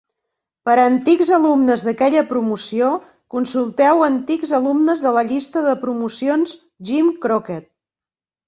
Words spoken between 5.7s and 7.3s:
promocions Jim